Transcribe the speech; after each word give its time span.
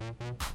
Mm-hmm. 0.00 0.49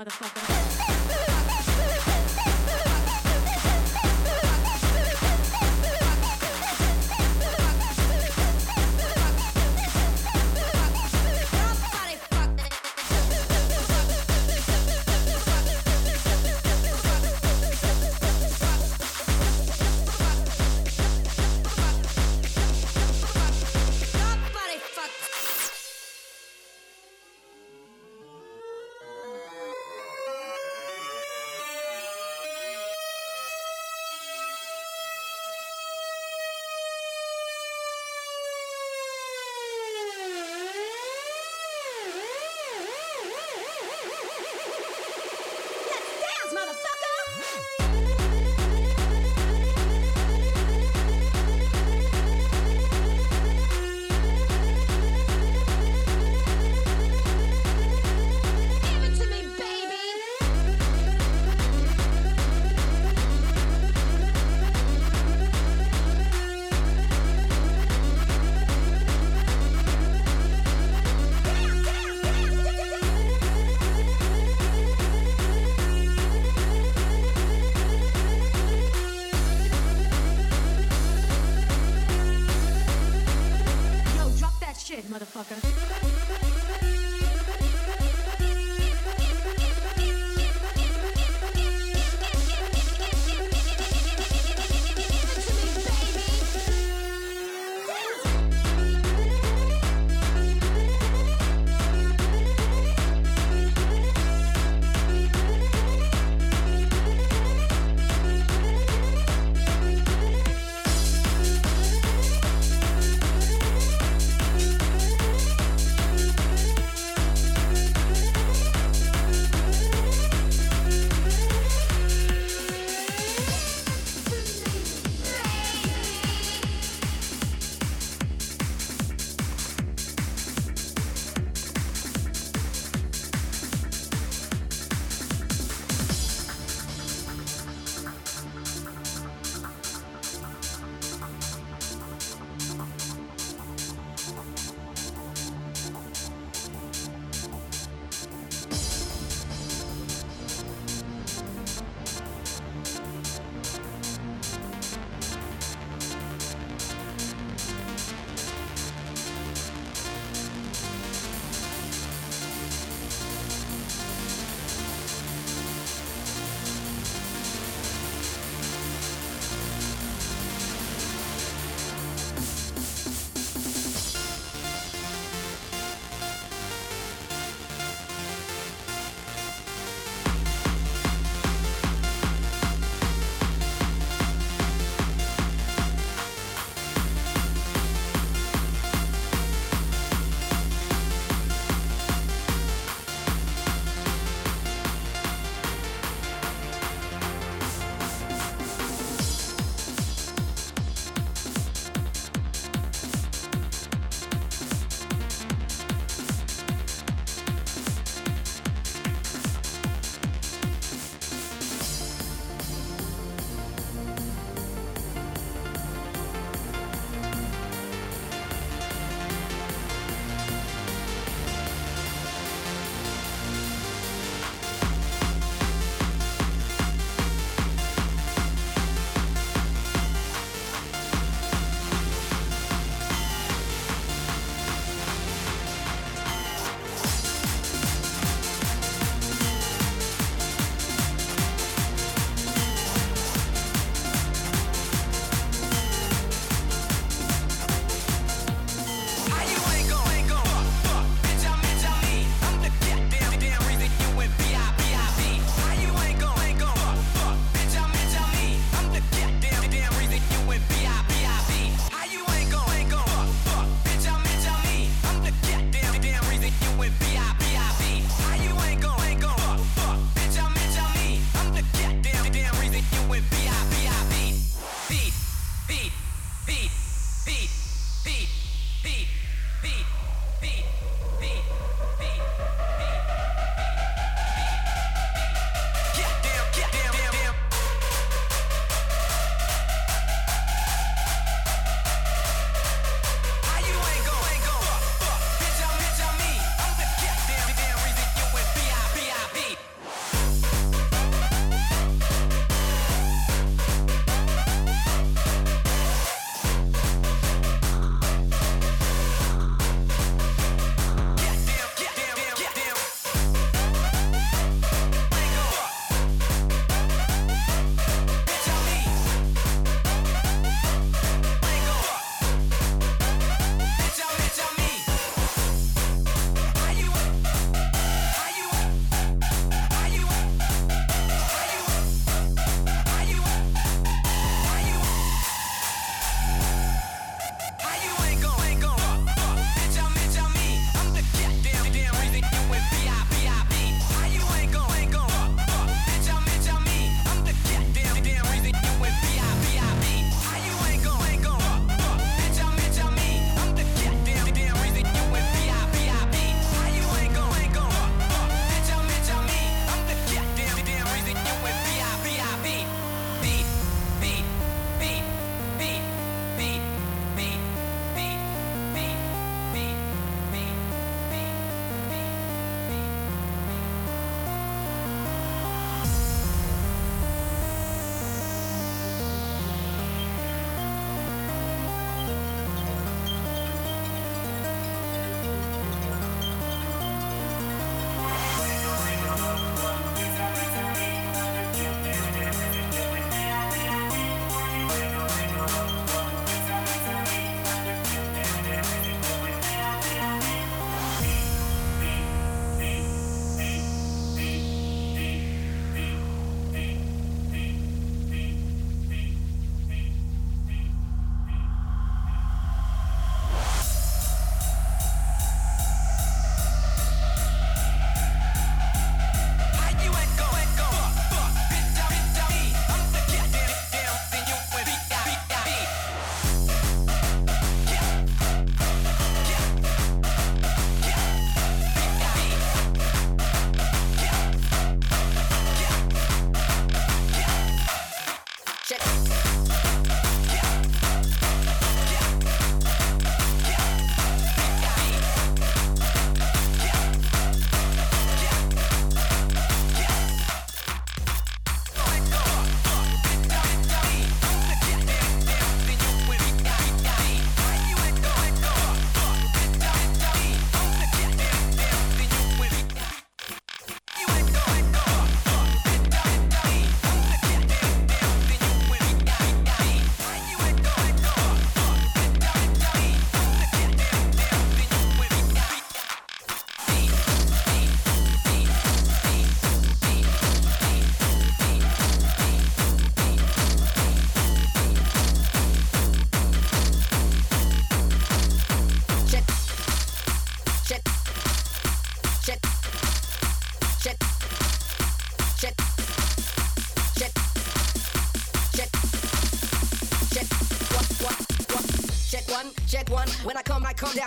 Motherfucker. 0.00 0.39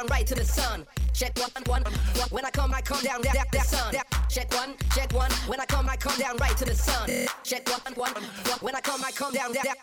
down 0.04 0.18
right 0.18 0.28
to 0.28 0.36
the 0.36 0.46
sun. 0.46 0.86
Check 1.13 1.38
one, 1.38 1.63
one, 1.66 1.84
one. 1.84 2.30
When 2.30 2.46
I 2.46 2.50
come, 2.50 2.74
I 2.74 2.82
come 2.82 3.04
down, 3.04 3.22
down, 3.22 3.36
down, 3.36 3.46
down, 3.52 3.66
sun. 3.66 3.94
Check 4.30 4.54
one, 4.54 4.76
check 4.96 5.13
one. 5.13 5.32
When 5.48 5.60
I 5.60 5.66
come, 5.66 5.89
I 5.89 5.96
come 5.96 6.18
down 6.20 6.38
right 6.38 6.58
to 6.58 6.66
the 6.66 6.76
sun. 6.76 7.10
Check 7.44 7.70
one, 7.70 7.94
one, 7.96 8.13
one. 8.13 8.60
When 8.62 8.76
I 8.76 8.82
come, 8.82 9.02
I 9.04 9.12
come 9.12 9.34
down, 9.34 9.54
down, 9.54 9.66
down. 9.66 9.83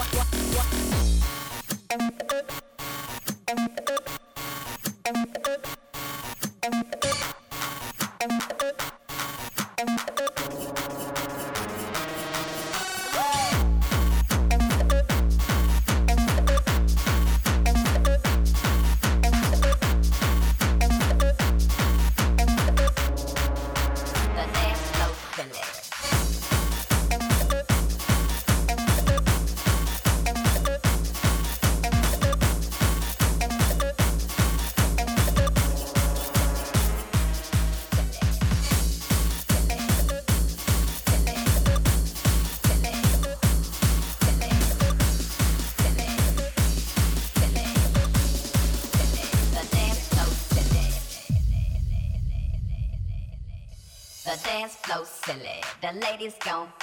what 0.00 0.14
what 0.14 0.29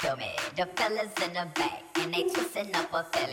Me, 0.04 0.30
the 0.56 0.64
fellas 0.76 1.12
in 1.24 1.34
the 1.34 1.46
back, 1.56 1.82
and 1.96 2.14
they 2.14 2.22
twisting 2.22 2.74
up 2.76 2.94
a 2.94 3.04
fella. 3.12 3.27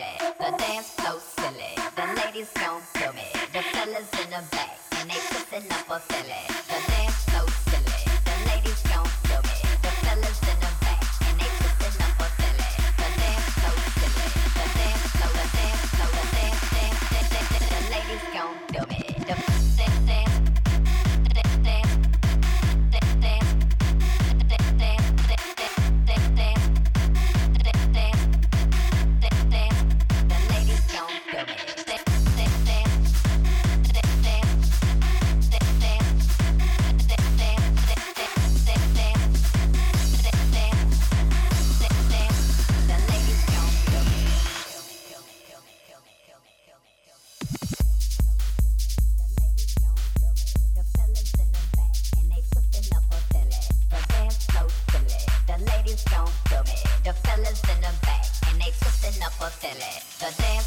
Postele, 59.46 60.02
The 60.18 60.34
there's 60.42 60.65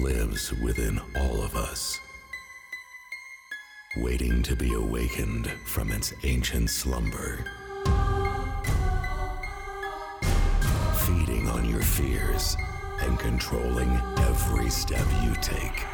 lives 0.00 0.52
within 0.54 1.00
all 1.16 1.42
of 1.42 1.54
us, 1.54 2.00
waiting 3.98 4.42
to 4.42 4.56
be 4.56 4.72
awakened 4.72 5.50
from 5.66 5.92
its 5.92 6.14
ancient 6.24 6.70
slumber. 6.70 7.44
Feeding 11.06 11.48
on 11.48 11.68
your 11.68 11.82
fears 11.82 12.56
and 13.00 13.18
controlling 13.18 13.90
every 14.18 14.70
step 14.70 15.06
you 15.22 15.34
take. 15.42 15.84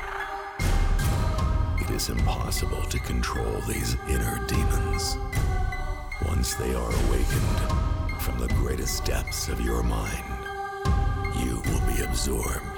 It 1.80 1.90
is 1.90 2.08
impossible 2.08 2.82
to 2.82 2.98
control 3.00 3.60
these 3.66 3.96
inner 4.08 4.44
demons. 4.46 5.16
Once 6.26 6.54
they 6.54 6.74
are 6.74 6.92
awakened 7.06 8.20
from 8.20 8.38
the 8.38 8.48
greatest 8.54 9.04
depths 9.04 9.48
of 9.48 9.60
your 9.60 9.82
mind, 9.82 10.24
you 11.42 11.62
will 11.66 11.94
be 11.94 12.02
absorbed 12.02 12.77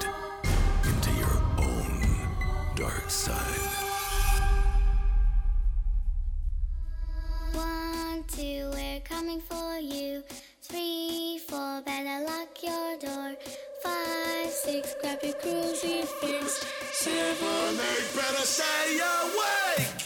grab 15.21 15.23
your 15.23 15.35
crucifix. 15.35 16.65
Seven, 16.93 17.81
eight, 17.81 18.15
better 18.15 18.45
stay 18.45 18.99
awake. 18.99 20.00